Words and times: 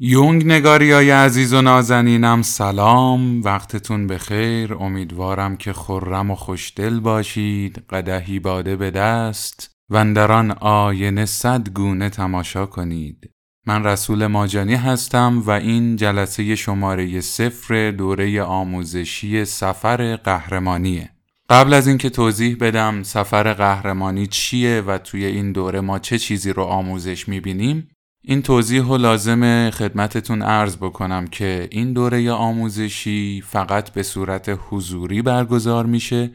یونگ 0.00 0.46
نگاری 0.46 0.92
های 0.92 1.10
عزیز 1.10 1.52
و 1.52 1.62
نازنینم 1.62 2.42
سلام. 2.42 3.42
وقتتون 3.42 4.06
بخیر. 4.06 4.74
امیدوارم 4.74 5.56
که 5.56 5.72
خرم 5.72 6.30
و 6.30 6.34
خوشدل 6.34 7.00
باشید. 7.00 7.84
قدهی 7.90 8.38
باده 8.38 8.76
به 8.76 8.90
دست. 8.90 9.70
وندران 9.90 10.50
آینه 10.50 11.26
صد 11.26 11.68
گونه 11.70 12.10
تماشا 12.10 12.66
کنید. 12.66 13.30
من 13.66 13.84
رسول 13.84 14.26
ماجانی 14.26 14.74
هستم 14.74 15.42
و 15.46 15.50
این 15.50 15.96
جلسه 15.96 16.56
شماره 16.56 17.20
صفر 17.20 17.90
دوره 17.90 18.42
آموزشی 18.42 19.44
سفر 19.44 20.16
قهرمانیه. 20.16 21.10
قبل 21.50 21.74
از 21.74 21.86
اینکه 21.86 22.10
توضیح 22.10 22.56
بدم 22.60 23.02
سفر 23.02 23.52
قهرمانی 23.52 24.26
چیه 24.26 24.80
و 24.80 24.98
توی 24.98 25.24
این 25.24 25.52
دوره 25.52 25.80
ما 25.80 25.98
چه 25.98 26.18
چیزی 26.18 26.52
رو 26.52 26.62
آموزش 26.62 27.28
می‌بینیم 27.28 27.88
این 28.22 28.42
توضیح 28.42 28.82
رو 28.82 28.96
لازم 28.96 29.70
خدمتتون 29.70 30.42
عرض 30.42 30.76
بکنم 30.76 31.26
که 31.26 31.68
این 31.70 31.92
دوره 31.92 32.32
آموزشی 32.32 33.42
فقط 33.46 33.90
به 33.90 34.02
صورت 34.02 34.58
حضوری 34.68 35.22
برگزار 35.22 35.86
میشه 35.86 36.30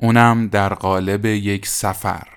اونم 0.00 0.48
در 0.48 0.74
قالب 0.74 1.26
یک 1.26 1.66
سفر. 1.66 2.28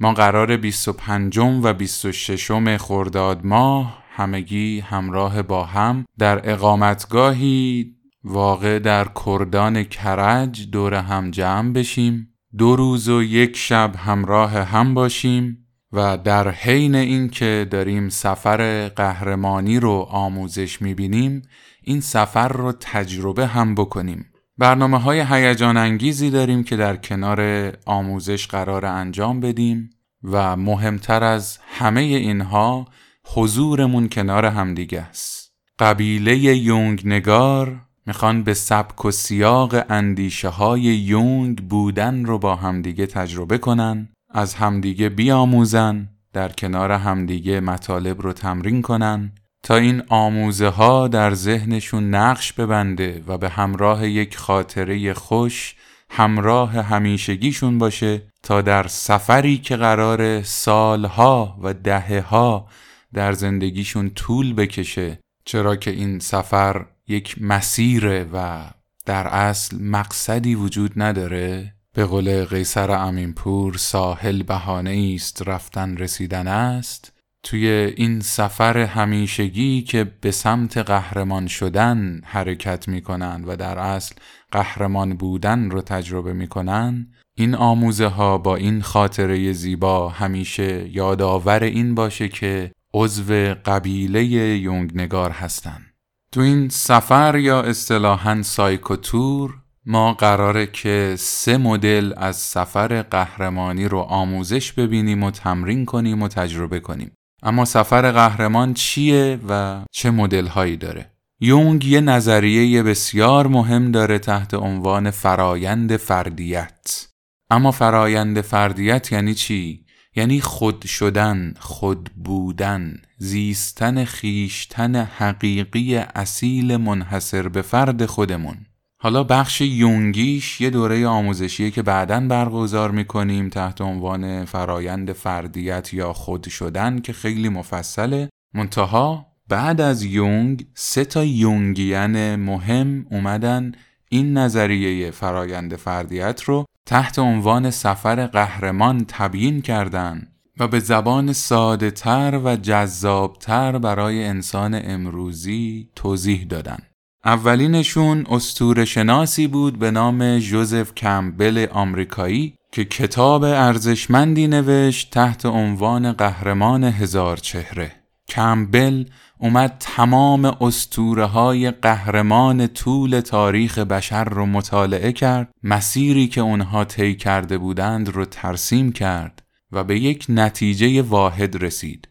ما 0.00 0.14
قرار 0.14 0.56
25 0.56 1.38
و 1.38 1.72
26 1.72 2.50
خرداد 2.78 3.44
ماه 3.44 4.02
همگی 4.10 4.80
همراه 4.80 5.42
با 5.42 5.64
هم 5.64 6.04
در 6.18 6.50
اقامتگاهی 6.52 7.94
واقع 8.24 8.78
در 8.78 9.08
کردان 9.26 9.84
کرج 9.84 10.70
دور 10.70 10.94
هم 10.94 11.30
جمع 11.30 11.72
بشیم. 11.72 12.28
دو 12.58 12.76
روز 12.76 13.08
و 13.08 13.22
یک 13.22 13.56
شب 13.56 13.96
همراه 13.96 14.50
هم 14.52 14.94
باشیم. 14.94 15.61
و 15.92 16.18
در 16.18 16.50
حین 16.50 16.94
اینکه 16.94 17.66
داریم 17.70 18.08
سفر 18.08 18.88
قهرمانی 18.88 19.80
رو 19.80 20.06
آموزش 20.10 20.82
می‌بینیم 20.82 21.42
این 21.82 22.00
سفر 22.00 22.48
رو 22.48 22.72
تجربه 22.80 23.46
هم 23.46 23.74
بکنیم. 23.74 24.26
برنامه 24.58 24.98
های 24.98 25.20
هیجان 25.20 25.76
انگیزی 25.76 26.30
داریم 26.30 26.64
که 26.64 26.76
در 26.76 26.96
کنار 26.96 27.72
آموزش 27.86 28.46
قرار 28.46 28.86
انجام 28.86 29.40
بدیم 29.40 29.90
و 30.24 30.56
مهمتر 30.56 31.24
از 31.24 31.58
همه 31.68 32.00
اینها 32.00 32.86
حضورمون 33.34 34.08
کنار 34.08 34.46
همدیگه 34.46 35.00
است. 35.00 35.52
قبیله 35.78 36.36
یونگ 36.36 37.02
نگار 37.04 37.80
می‌خوان 38.06 38.42
به 38.42 38.54
سبک 38.54 39.04
و 39.04 39.10
سیاق 39.10 39.84
اندیشه 39.88 40.48
های 40.48 40.80
یونگ 40.80 41.68
بودن 41.68 42.24
رو 42.24 42.38
با 42.38 42.56
همدیگه 42.56 43.06
تجربه 43.06 43.58
کنن 43.58 44.08
از 44.32 44.54
همدیگه 44.54 45.08
بیاموزن 45.08 46.08
در 46.32 46.48
کنار 46.48 46.92
همدیگه 46.92 47.60
مطالب 47.60 48.22
رو 48.22 48.32
تمرین 48.32 48.82
کنن 48.82 49.32
تا 49.62 49.76
این 49.76 50.02
آموزه 50.08 50.68
ها 50.68 51.08
در 51.08 51.34
ذهنشون 51.34 52.14
نقش 52.14 52.52
ببنده 52.52 53.22
و 53.26 53.38
به 53.38 53.48
همراه 53.48 54.08
یک 54.08 54.36
خاطره 54.36 55.14
خوش 55.14 55.74
همراه 56.10 56.72
همیشگیشون 56.72 57.78
باشه 57.78 58.22
تا 58.42 58.62
در 58.62 58.86
سفری 58.86 59.58
که 59.58 59.76
قرار 59.76 60.42
سالها 60.42 61.58
و 61.62 61.74
دهه 61.74 62.20
ها 62.20 62.68
در 63.14 63.32
زندگیشون 63.32 64.10
طول 64.10 64.54
بکشه. 64.54 65.18
چرا 65.44 65.76
که 65.76 65.90
این 65.90 66.18
سفر 66.18 66.86
یک 67.08 67.36
مسیره 67.40 68.26
و 68.32 68.64
در 69.06 69.26
اصل 69.26 69.76
مقصدی 69.82 70.54
وجود 70.54 70.92
نداره؟ 70.96 71.71
به 71.94 72.04
قول 72.04 72.44
قیصر 72.44 72.90
امینپور 72.90 73.76
ساحل 73.76 74.42
بهانه 74.42 75.12
است 75.14 75.48
رفتن 75.48 75.96
رسیدن 75.96 76.48
است. 76.48 77.12
توی 77.42 77.66
این 77.96 78.20
سفر 78.20 78.78
همیشگی 78.78 79.82
که 79.82 80.04
به 80.20 80.30
سمت 80.30 80.78
قهرمان 80.78 81.46
شدن 81.46 82.20
حرکت 82.24 82.88
می‌کنن 82.88 83.44
و 83.46 83.56
در 83.56 83.78
اصل 83.78 84.14
قهرمان 84.52 85.14
بودن 85.14 85.70
رو 85.70 85.82
تجربه 85.82 86.32
می‌کنن 86.32 87.06
این 87.34 87.54
آموزه 87.54 88.06
ها 88.06 88.38
با 88.38 88.56
این 88.56 88.82
خاطره 88.82 89.52
زیبا 89.52 90.08
همیشه 90.08 90.88
یادآور 90.88 91.62
این 91.62 91.94
باشه 91.94 92.28
که 92.28 92.72
عضو 92.94 93.54
قبیله 93.64 94.24
یونگنگار 94.24 95.30
هستن. 95.30 95.86
تو 96.32 96.40
این 96.40 96.68
سفر 96.68 97.36
یا 97.38 97.62
اصطلاحا 97.62 98.42
سایکوتور 98.42 99.61
ما 99.86 100.14
قراره 100.14 100.66
که 100.66 101.14
سه 101.18 101.56
مدل 101.56 102.12
از 102.16 102.36
سفر 102.36 103.02
قهرمانی 103.02 103.88
رو 103.88 103.98
آموزش 103.98 104.72
ببینیم 104.72 105.22
و 105.22 105.30
تمرین 105.30 105.84
کنیم 105.84 106.22
و 106.22 106.28
تجربه 106.28 106.80
کنیم. 106.80 107.12
اما 107.42 107.64
سفر 107.64 108.12
قهرمان 108.12 108.74
چیه 108.74 109.38
و 109.48 109.82
چه 109.92 110.10
مدل 110.10 110.46
هایی 110.46 110.76
داره؟ 110.76 111.12
یونگ 111.40 111.84
یه 111.84 112.00
نظریه 112.00 112.82
بسیار 112.82 113.46
مهم 113.46 113.90
داره 113.90 114.18
تحت 114.18 114.54
عنوان 114.54 115.10
فرایند 115.10 115.96
فردیت. 115.96 117.06
اما 117.50 117.70
فرایند 117.70 118.40
فردیت 118.40 119.12
یعنی 119.12 119.34
چی؟ 119.34 119.84
یعنی 120.16 120.40
خود 120.40 120.86
شدن، 120.86 121.54
خود 121.58 122.10
بودن، 122.24 123.02
زیستن 123.18 124.04
خویشتن 124.04 124.96
حقیقی 124.96 125.96
اصیل 125.96 126.76
منحصر 126.76 127.48
به 127.48 127.62
فرد 127.62 128.06
خودمون. 128.06 128.66
حالا 129.02 129.24
بخش 129.24 129.60
یونگیش 129.60 130.60
یه 130.60 130.70
دوره 130.70 131.06
آموزشیه 131.06 131.70
که 131.70 131.82
بعدا 131.82 132.20
برگزار 132.20 132.90
می‌کنیم 132.90 133.48
تحت 133.48 133.80
عنوان 133.80 134.44
فرایند 134.44 135.12
فردیت 135.12 135.94
یا 135.94 136.12
خود 136.12 136.48
شدن 136.48 137.00
که 137.00 137.12
خیلی 137.12 137.48
مفصله 137.48 138.28
منتها 138.54 139.26
بعد 139.48 139.80
از 139.80 140.02
یونگ 140.02 140.66
سه 140.74 141.04
تا 141.04 141.24
یونگیان 141.24 142.36
مهم 142.36 143.06
اومدن 143.10 143.72
این 144.08 144.38
نظریه 144.38 145.10
فرایند 145.10 145.76
فردیت 145.76 146.42
رو 146.42 146.64
تحت 146.86 147.18
عنوان 147.18 147.70
سفر 147.70 148.26
قهرمان 148.26 149.04
تبیین 149.08 149.62
کردن 149.62 150.28
و 150.58 150.68
به 150.68 150.80
زبان 150.80 151.32
ساده 151.32 151.90
تر 151.90 152.40
و 152.44 152.56
جذابتر 152.56 153.78
برای 153.78 154.24
انسان 154.24 154.80
امروزی 154.84 155.88
توضیح 155.96 156.44
دادن. 156.44 156.78
اولینشون 157.24 158.26
استور 158.30 158.84
شناسی 158.84 159.46
بود 159.46 159.78
به 159.78 159.90
نام 159.90 160.38
جوزف 160.38 160.94
کمبل 160.94 161.66
آمریکایی 161.70 162.54
که 162.72 162.84
کتاب 162.84 163.44
ارزشمندی 163.44 164.46
نوشت 164.46 165.10
تحت 165.10 165.46
عنوان 165.46 166.12
قهرمان 166.12 166.84
هزار 166.84 167.36
چهره. 167.36 167.92
کمبل 168.28 169.04
اومد 169.38 169.76
تمام 169.80 170.44
استوره 170.44 171.24
های 171.24 171.70
قهرمان 171.70 172.66
طول 172.66 173.20
تاریخ 173.20 173.78
بشر 173.78 174.24
رو 174.24 174.46
مطالعه 174.46 175.12
کرد 175.12 175.48
مسیری 175.62 176.28
که 176.28 176.40
اونها 176.40 176.84
طی 176.84 177.14
کرده 177.14 177.58
بودند 177.58 178.08
رو 178.08 178.24
ترسیم 178.24 178.92
کرد 178.92 179.42
و 179.72 179.84
به 179.84 179.98
یک 179.98 180.26
نتیجه 180.28 181.02
واحد 181.02 181.62
رسید 181.62 182.08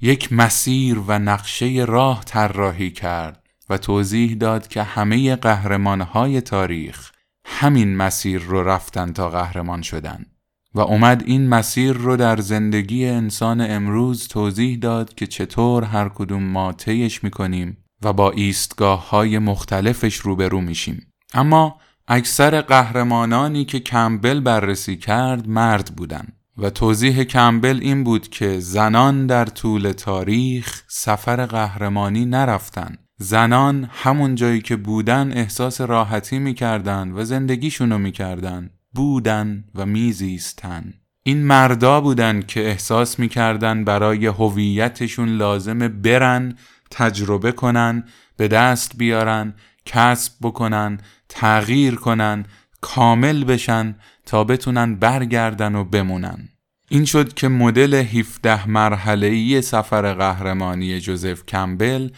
یک 0.00 0.32
مسیر 0.32 0.98
و 0.98 1.18
نقشه 1.18 1.84
راه 1.88 2.24
طراحی 2.24 2.90
کرد 2.90 3.41
و 3.68 3.78
توضیح 3.78 4.34
داد 4.34 4.68
که 4.68 4.82
همه 4.82 5.36
قهرمانهای 5.36 6.40
تاریخ 6.40 7.10
همین 7.44 7.96
مسیر 7.96 8.42
رو 8.42 8.62
رفتن 8.62 9.12
تا 9.12 9.30
قهرمان 9.30 9.82
شدن 9.82 10.26
و 10.74 10.80
اومد 10.80 11.22
این 11.26 11.48
مسیر 11.48 11.92
رو 11.92 12.16
در 12.16 12.36
زندگی 12.36 13.06
انسان 13.06 13.60
امروز 13.60 14.28
توضیح 14.28 14.78
داد 14.78 15.14
که 15.14 15.26
چطور 15.26 15.84
هر 15.84 16.08
کدوم 16.08 16.42
ما 16.42 16.72
طیش 16.72 17.24
می‌کنیم 17.24 17.76
و 18.02 18.12
با 18.12 18.30
ایستگاه 18.30 19.10
های 19.10 19.38
مختلفش 19.38 20.16
روبرو 20.16 20.60
میشیم. 20.60 21.12
اما 21.34 21.76
اکثر 22.08 22.60
قهرمانانی 22.60 23.64
که 23.64 23.80
کمبل 23.80 24.40
بررسی 24.40 24.96
کرد 24.96 25.48
مرد 25.48 25.94
بودند 25.96 26.32
و 26.58 26.70
توضیح 26.70 27.24
کمبل 27.24 27.78
این 27.82 28.04
بود 28.04 28.28
که 28.28 28.60
زنان 28.60 29.26
در 29.26 29.44
طول 29.44 29.92
تاریخ 29.92 30.82
سفر 30.88 31.46
قهرمانی 31.46 32.24
نرفتن 32.24 32.96
زنان 33.22 33.88
همون 33.92 34.34
جایی 34.34 34.60
که 34.60 34.76
بودن 34.76 35.32
احساس 35.32 35.80
راحتی 35.80 36.38
می‌کردن 36.38 37.12
و 37.12 37.24
زندگیشونو 37.24 37.98
می‌کردن. 37.98 38.70
بودن 38.94 39.64
و 39.74 39.86
میزیستن. 39.86 40.94
این 41.22 41.44
مردا 41.44 42.00
بودن 42.00 42.42
که 42.42 42.60
احساس 42.66 43.18
می‌کردن 43.18 43.84
برای 43.84 44.26
هویتشون 44.26 45.28
لازمه 45.28 45.88
برن 45.88 46.56
تجربه 46.90 47.52
کنن 47.52 48.04
به 48.36 48.48
دست 48.48 48.96
بیارن 48.96 49.54
کسب 49.86 50.32
بکنن 50.42 50.98
تغییر 51.28 51.94
کنن 51.94 52.44
کامل 52.80 53.44
بشن 53.44 53.94
تا 54.26 54.44
بتونن 54.44 54.94
برگردن 54.94 55.74
و 55.74 55.84
بمونن. 55.84 56.48
این 56.88 57.04
شد 57.04 57.34
که 57.34 57.48
مدل 57.48 57.94
17 57.94 58.68
مرحله‌ای 58.68 59.62
سفر 59.62 60.14
قهرمانی 60.14 61.00
جوزف 61.00 61.46
کمبل 61.46 62.08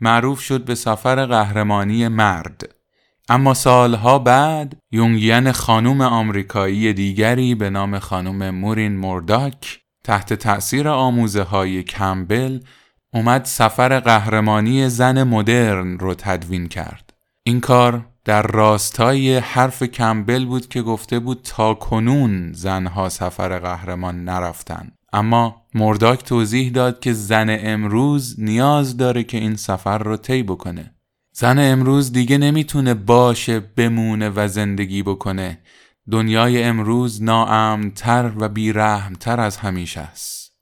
معروف 0.00 0.40
شد 0.40 0.64
به 0.64 0.74
سفر 0.74 1.26
قهرمانی 1.26 2.08
مرد. 2.08 2.74
اما 3.28 3.54
سالها 3.54 4.18
بعد 4.18 4.76
یونگیان 4.90 5.52
خانوم 5.52 6.00
آمریکایی 6.00 6.92
دیگری 6.92 7.54
به 7.54 7.70
نام 7.70 7.98
خانوم 7.98 8.50
مورین 8.50 8.96
مورداک 8.96 9.80
تحت 10.04 10.34
تأثیر 10.34 10.88
آموزه 10.88 11.42
های 11.42 11.82
کمبل 11.82 12.60
اومد 13.12 13.44
سفر 13.44 14.00
قهرمانی 14.00 14.88
زن 14.88 15.22
مدرن 15.22 15.98
رو 15.98 16.14
تدوین 16.14 16.68
کرد. 16.68 17.12
این 17.42 17.60
کار 17.60 18.06
در 18.24 18.42
راستای 18.42 19.36
حرف 19.36 19.82
کمبل 19.82 20.46
بود 20.46 20.68
که 20.68 20.82
گفته 20.82 21.18
بود 21.18 21.40
تا 21.44 21.74
کنون 21.74 22.52
زنها 22.52 23.08
سفر 23.08 23.58
قهرمان 23.58 24.24
نرفتن. 24.24 24.92
اما 25.12 25.62
مرداک 25.78 26.24
توضیح 26.24 26.70
داد 26.70 27.00
که 27.00 27.12
زن 27.12 27.56
امروز 27.60 28.34
نیاز 28.38 28.96
داره 28.96 29.24
که 29.24 29.38
این 29.38 29.56
سفر 29.56 29.98
رو 29.98 30.16
طی 30.16 30.42
بکنه. 30.42 30.94
زن 31.32 31.58
امروز 31.58 32.12
دیگه 32.12 32.38
نمی‌تونه 32.38 32.94
باشه 32.94 33.60
بمونه 33.60 34.30
و 34.36 34.48
زندگی 34.48 35.02
بکنه. 35.02 35.58
دنیای 36.10 36.62
امروز 36.62 37.22
ناامتر 37.22 38.32
و 38.36 38.48
بیرحمتر 38.48 39.40
از 39.40 39.56
همیشه 39.56 40.00
است. 40.00 40.52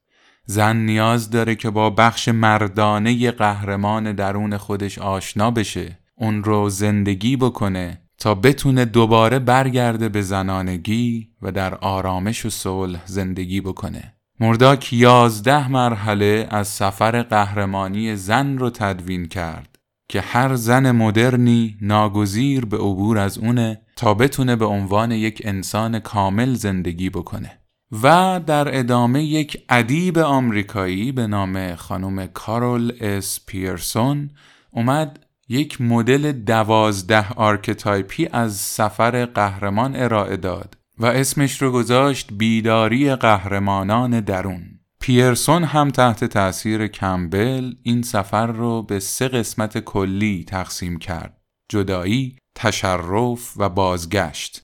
زن 0.46 0.76
نیاز 0.76 1.30
داره 1.30 1.54
که 1.54 1.70
با 1.70 1.90
بخش 1.90 2.28
مردانه 2.28 3.30
قهرمان 3.30 4.12
درون 4.12 4.56
خودش 4.56 4.98
آشنا 4.98 5.50
بشه 5.50 5.98
اون 6.14 6.44
رو 6.44 6.70
زندگی 6.70 7.36
بکنه 7.36 8.00
تا 8.18 8.34
بتونه 8.34 8.84
دوباره 8.84 9.38
برگرده 9.38 10.08
به 10.08 10.22
زنانگی 10.22 11.28
و 11.42 11.52
در 11.52 11.74
آرامش 11.74 12.46
و 12.46 12.50
صلح 12.50 13.02
زندگی 13.06 13.60
بکنه. 13.60 14.15
مرداک 14.40 14.92
یازده 14.92 15.68
مرحله 15.68 16.46
از 16.50 16.68
سفر 16.68 17.22
قهرمانی 17.22 18.16
زن 18.16 18.58
رو 18.58 18.70
تدوین 18.70 19.28
کرد 19.28 19.78
که 20.08 20.20
هر 20.20 20.54
زن 20.54 20.90
مدرنی 20.90 21.76
ناگزیر 21.80 22.64
به 22.64 22.76
عبور 22.76 23.18
از 23.18 23.38
اونه 23.38 23.80
تا 23.96 24.14
بتونه 24.14 24.56
به 24.56 24.64
عنوان 24.64 25.12
یک 25.12 25.42
انسان 25.44 25.98
کامل 25.98 26.54
زندگی 26.54 27.10
بکنه. 27.10 27.58
و 28.02 28.40
در 28.46 28.78
ادامه 28.78 29.24
یک 29.24 29.64
ادیب 29.68 30.18
آمریکایی 30.18 31.12
به 31.12 31.26
نام 31.26 31.74
خانم 31.74 32.26
کارول 32.26 32.92
اس 33.00 33.40
پیرسون 33.46 34.30
اومد 34.70 35.26
یک 35.48 35.80
مدل 35.80 36.32
دوازده 36.32 37.32
archetype 37.32 38.19
ی 38.19 38.28
از 38.32 38.56
سفر 38.56 39.24
قهرمان 39.24 39.96
ارائه 39.96 40.36
داد. 40.36 40.76
و 40.98 41.06
اسمش 41.06 41.62
رو 41.62 41.72
گذاشت 41.72 42.32
بیداری 42.32 43.14
قهرمانان 43.14 44.20
درون. 44.20 44.80
پیرسون 45.00 45.64
هم 45.64 45.90
تحت 45.90 46.24
تأثیر 46.24 46.86
کمبل 46.86 47.74
این 47.82 48.02
سفر 48.02 48.46
رو 48.46 48.82
به 48.82 49.00
سه 49.00 49.28
قسمت 49.28 49.78
کلی 49.78 50.44
تقسیم 50.44 50.98
کرد. 50.98 51.40
جدایی، 51.68 52.38
تشرف 52.54 53.54
و 53.56 53.68
بازگشت. 53.68 54.62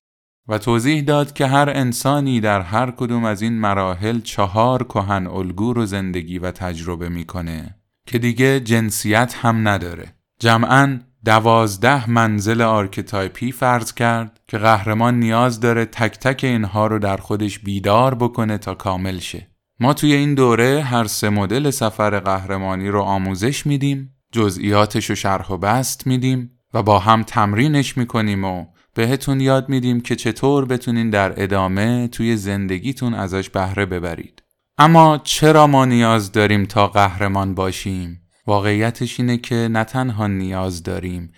و 0.49 0.59
توضیح 0.59 1.03
داد 1.03 1.33
که 1.33 1.47
هر 1.47 1.71
انسانی 1.71 2.41
در 2.41 2.61
هر 2.61 2.91
کدوم 2.91 3.25
از 3.25 3.43
این 3.43 3.59
مراحل 3.59 4.21
چهار 4.21 4.85
کهن 4.85 5.27
الگو 5.27 5.73
رو 5.73 5.87
زندگی 5.87 6.39
و 6.39 6.51
تجربه 6.51 7.09
می‌کنه 7.09 7.77
که 8.07 8.19
دیگه 8.19 8.61
جنسیت 8.61 9.35
هم 9.37 9.69
نداره. 9.69 10.15
جمعا 10.39 11.01
دوازده 11.25 12.11
منزل 12.11 12.63
archetype 12.63 13.44
ی 13.44 13.53
فرض 13.53 13.93
کرد 13.93 14.41
که 14.49 14.59
قهرمان 14.59 15.21
نیاز 15.21 15.61
داره 15.61 15.85
تک 15.85 16.19
تک 16.19 16.45
اینها 16.45 16.87
رو 16.87 16.99
در 16.99 17.17
خودش 17.17 17.59
بیدار 17.59 18.15
بکنه 18.15 18.59
تا 18.59 18.75
کامل 18.75 19.19
شه. 19.19 19.49
ما 19.81 19.95
توی 19.95 20.15
این 20.15 20.35
دوره 20.35 20.83
هر 20.83 21.05
سه 21.05 21.29
مدل 21.29 21.71
سفر 21.71 22.21
قهرمانی 22.21 22.89
رو 22.89 23.01
آموزش 23.01 23.67
میدیم، 23.67 24.17
جزئیاتش 24.33 25.11
رو 25.11 25.17
شرح 25.17 25.53
و 25.53 25.57
بسط 25.57 26.07
میدیم 26.07 26.51
و 26.75 26.83
با 26.83 26.99
هم 26.99 27.23
تمرینش 27.23 27.97
می‌کنیم 27.97 28.45
و 28.45 28.67
بهتون 28.95 29.41
یاد 29.41 29.69
میدیم 29.69 30.01
که 30.01 30.17
چطور 30.17 30.65
بتونین 30.65 31.11
در 31.11 31.43
ادامه 31.43 32.09
توی 32.09 32.37
زندگیتون 32.37 33.15
ازش 33.15 33.51
بهره 33.51 33.87
ببرید. 33.87 34.43
اما 34.79 35.21
چرا 35.25 35.67
ما 35.67 35.85
نیاز 35.85 36.33
داریم 36.33 36.65
تا 36.65 36.87
قهرمان 36.87 37.55
باشیم؟ 37.55 38.22
واقعیتش 38.47 39.21
اینه 39.21 39.37
که 39.37 39.55
نه 39.55 39.85
تنها 39.85 40.27
نیاز 40.27 40.83
داریم 40.83 41.33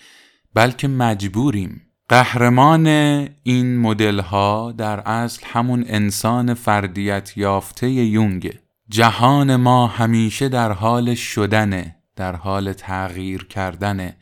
بلکه 0.54 0.88
مجبوریم. 0.88 1.80
قهرمان 2.08 2.86
این 3.42 3.78
مدل 3.78 4.20
ها 4.20 4.74
در 4.78 5.00
اصل 5.00 5.42
همون 5.46 5.84
انسان 5.88 6.54
فردیت 6.54 7.36
یافته 7.36 7.90
یونگه 7.90 8.60
جهان 8.88 9.56
ما 9.56 9.86
همیشه 9.86 10.48
در 10.48 10.72
حال 10.72 11.14
شدنه 11.14 11.96
در 12.16 12.36
حال 12.36 12.72
تغییر 12.72 13.44
کردنه. 13.44 14.16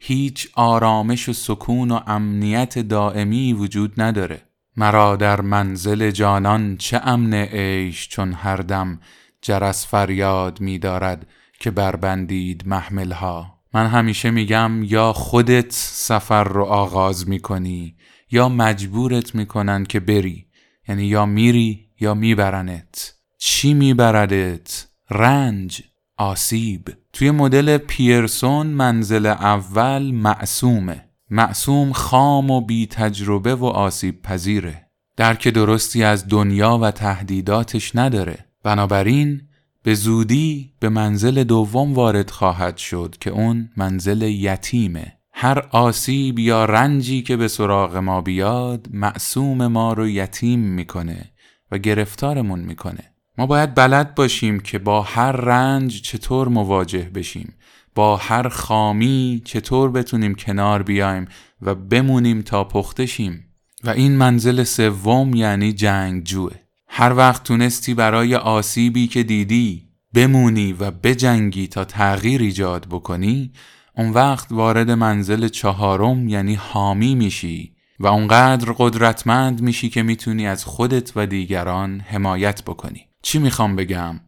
هیچ 0.00 0.48
آرامش 0.54 1.28
و 1.28 1.32
سکون 1.32 1.90
و 1.90 2.00
امنیت 2.06 2.78
دائمی 2.78 3.52
وجود 3.52 4.00
نداره. 4.00 4.42
مرا 4.76 5.16
در 5.16 5.40
منزل 5.40 6.10
جانان 6.10 6.76
چه 6.76 7.00
امن 7.04 7.34
عیش 7.34 8.08
چون 8.08 8.32
هر 8.32 8.56
دم 8.56 9.00
جرس 9.42 9.86
فریاد 9.86 10.60
می 10.60 10.78
دارد 10.78 11.26
که 11.58 11.70
بربندید 11.70 12.62
محملها. 12.66 13.58
من 13.74 13.86
همیشه 13.86 14.30
میگم 14.30 14.82
یا 14.82 15.12
خودت 15.12 15.72
سفر 15.72 16.44
رو 16.44 16.64
آغاز 16.64 17.28
می‌کنی 17.28 17.96
یا 18.30 18.48
مجبورت 18.48 19.34
می‌کنن 19.34 19.84
که 19.84 20.00
بری. 20.00 20.46
یعنی 20.88 21.04
یا 21.04 21.26
میری 21.26 21.88
یا 22.00 22.14
میبرنت. 22.14 23.14
چی 23.38 23.74
میبردت؟ 23.74 24.86
رنج 25.10 25.82
آسیب. 26.16 26.88
توی 27.12 27.30
مدل 27.30 27.78
پیرسون 27.78 28.66
منزل 28.66 29.26
اول 29.26 30.02
معصومه. 30.02 31.04
معصوم 31.30 31.92
خام 31.92 32.50
و 32.50 32.60
بی 32.60 32.86
تجربه 32.86 33.54
و 33.54 33.64
آسیب 33.64 34.22
پذیره 34.22 34.88
درک 35.16 35.48
درستی 35.48 36.04
از 36.04 36.28
دنیا 36.28 36.78
و 36.78 36.90
تهدیداتش 36.90 37.96
نداره. 37.96 38.46
بنابراین 38.62 39.47
به 39.88 39.94
زودی 39.94 40.72
به 40.80 40.88
منزل 40.88 41.44
دوم 41.44 41.94
وارد 41.94 42.30
خواهد 42.30 42.76
شد 42.76 43.14
که 43.20 43.30
اون 43.30 43.70
منزل 43.76 44.22
یتیمه. 44.22 45.12
هر 45.32 45.58
آسیب 45.70 46.38
یا 46.38 46.64
رنجی 46.64 47.22
که 47.22 47.36
به 47.36 47.48
سراغ 47.48 47.96
ما 47.96 48.20
بیاد 48.20 48.88
معصوم 48.92 49.66
ما 49.66 49.92
رو 49.92 50.08
یتیم 50.08 50.60
می‌کنه 50.60 51.30
و 51.70 51.78
گرفتارمون 51.78 52.60
می‌کنه. 52.60 53.12
ما 53.38 53.46
باید 53.46 53.74
بلد 53.74 54.14
باشیم 54.14 54.60
که 54.60 54.78
با 54.78 55.02
هر 55.02 55.32
رنج 55.32 56.02
چطور 56.02 56.48
مواجه 56.48 57.10
بشیم. 57.14 57.54
با 57.94 58.16
هر 58.16 58.48
خامی 58.48 59.42
چطور 59.44 59.90
بتونیم 59.90 60.34
کنار 60.34 60.82
بیایم 60.82 61.28
و 61.62 61.74
بمونیم 61.74 62.42
تا 62.42 62.64
پختشیم 62.64 63.44
و 63.84 63.90
این 63.90 64.16
منزل 64.16 64.62
سوم 64.62 65.34
یعنی 65.34 65.72
جنگجوه. 65.72 66.67
هر 67.00 67.14
وقت 67.14 67.42
تونستی 67.42 67.94
برای 67.94 68.34
آسیبی 68.34 69.06
که 69.06 69.22
دیدی 69.22 69.88
بمونی 70.14 70.72
و 70.72 70.90
بجنگی 70.90 71.66
تا 71.66 71.84
تغییر 71.84 72.40
ایجاد 72.40 72.86
بکنی 72.90 73.52
اون 73.96 74.10
وقت 74.10 74.52
وارد 74.52 74.90
منزل 74.90 75.48
چهارم 75.48 76.28
یعنی 76.28 76.54
حامی 76.54 77.14
میشی 77.14 77.74
و 78.00 78.06
اونقدر 78.06 78.74
قدرتمند 78.78 79.62
میشی 79.62 79.88
که 79.88 80.02
می‌تونی 80.02 80.46
از 80.46 80.64
خودت 80.64 81.12
و 81.16 81.26
دیگران 81.26 82.00
حمایت 82.00 82.62
بکنی 82.64 83.06
چی 83.22 83.38
می‌خوام 83.38 83.76
بگم؟ 83.76 84.20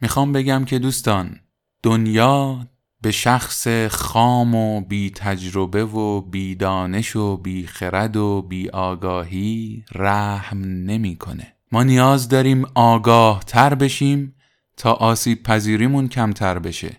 می‌خوام 0.00 0.32
بگم 0.32 0.64
که 0.64 0.78
دوستان 0.78 1.40
دنیا 1.82 2.66
به 3.00 3.10
شخص 3.10 3.68
خام 3.90 4.54
و 4.54 4.80
بی 4.80 5.10
تجربه 5.10 5.84
و 5.84 6.20
بی 6.20 6.54
دانش 6.54 7.16
و 7.16 7.36
بی 7.36 7.66
خرد 7.66 8.16
و 8.16 8.42
بی 8.42 8.68
آگاهی 8.68 9.84
رحم 9.94 10.64
نمی‌کنه. 10.64 11.52
ما 11.72 11.82
نیاز 11.82 12.28
داریم 12.28 12.64
آگاه 12.74 13.42
تر 13.46 13.74
بشیم 13.74 14.34
تا 14.76 14.92
آسیب 14.92 15.42
پذیریمون 15.42 16.08
کمتر 16.08 16.58
بشه 16.58 16.96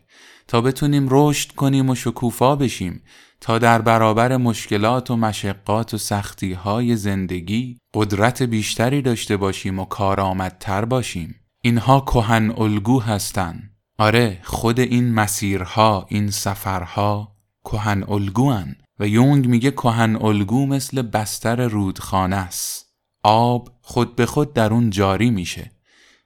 تا 0.47 0.61
بتونیم 0.61 1.07
رشد 1.09 1.51
کنیم 1.51 1.89
و 1.89 1.95
شکوفا 1.95 2.55
بشیم 2.55 3.03
تا 3.41 3.59
در 3.59 3.81
برابر 3.81 4.37
مشکلات 4.37 5.11
و 5.11 5.17
مشقات 5.17 5.93
و 5.93 5.97
سختی 5.97 6.53
های 6.53 6.95
زندگی 6.95 7.77
قدرت 7.93 8.43
بیشتری 8.43 9.01
داشته 9.01 9.37
باشیم 9.37 9.79
و 9.79 9.85
کارآمدتر 9.85 10.85
باشیم. 10.85 11.35
اینها 11.61 11.99
کهن 11.99 12.53
الگو 12.57 12.99
هستن. 12.99 13.69
آره 13.97 14.39
خود 14.43 14.79
این 14.79 15.13
مسیرها 15.13 16.05
این 16.09 16.31
سفرها 16.31 17.35
کهن 17.65 18.03
الگوان 18.07 18.75
و 18.99 19.07
یونگ 19.07 19.47
میگه 19.47 19.71
کهن 19.71 20.15
الگو 20.21 20.65
مثل 20.65 21.01
بستر 21.01 21.67
رودخانه 21.67 22.35
است. 22.35 22.82
آب 23.23 23.69
خود 23.81 24.15
به 24.15 24.25
خود 24.25 24.53
در 24.53 24.73
اون 24.73 24.89
جاری 24.89 25.29
میشه. 25.29 25.71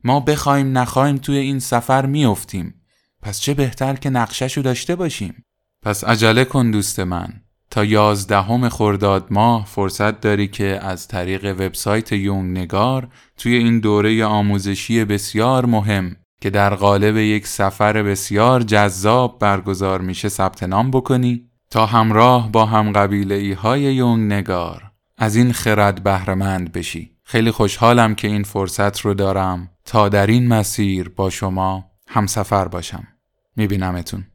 ما 0.04 0.20
بخوایم 0.20 0.78
نخوایم 0.78 1.18
توی 1.18 1.38
این 1.38 1.60
سفر 1.60 2.06
میافتیم. 2.06 2.82
پس 3.22 3.40
چه 3.40 3.54
بهتر 3.54 3.94
که 3.94 4.10
نقششو 4.10 4.62
داشته 4.62 4.96
باشیم؟ 4.96 5.46
پس 5.84 6.04
عجله 6.04 6.46
کن 6.46 6.72
دوست 6.72 7.00
من. 7.00 7.34
تا 7.70 7.84
یازدهم 7.84 8.70
خرداد 8.70 9.28
ماه 9.30 9.66
فرصت 9.66 10.22
داری 10.22 10.48
که 10.48 10.80
از 10.82 11.08
طریق 11.08 11.46
وبسایت 11.46 12.12
یونگ 12.12 12.58
نگار 12.58 13.08
توی 13.38 13.56
این 13.56 13.80
دوره 13.80 14.26
آموزشی 14.26 15.06
بسیار 15.06 15.66
مهم 15.66 16.16
که 16.42 16.50
در 16.50 16.76
قالب 16.76 17.18
یک 17.18 17.48
سفر 17.48 18.04
بسیار 18.04 18.64
جذاب 18.64 19.40
برگزار 19.40 20.02
میشه 20.02 20.30
ثبت 20.30 20.64
نام 20.64 20.92
بکنی. 20.92 21.50
تا 21.70 21.86
همراه 21.86 22.52
با 22.52 22.66
هم 22.66 22.92
قبیله 22.92 23.56
های 23.56 23.82
یونگ 23.82 24.34
نگار. 24.34 24.87
از 25.18 25.36
این 25.36 25.54
خرد 25.54 26.04
بهرهمند 26.04 26.72
بشی. 26.72 27.12
خیلی 27.24 27.52
خوشحالم 27.52 28.16
که 28.16 28.28
این 28.28 28.44
فرصت 28.44 29.00
رو 29.00 29.14
دارم. 29.14 29.70
تا 29.86 30.10
در 30.10 30.28
این 30.28 30.48
مسیر 30.48 31.10
با 31.10 31.30
شما 31.30 31.92
همسفر 32.08 32.68
باشم. 32.68 33.08
میبینمتون. 33.56 34.26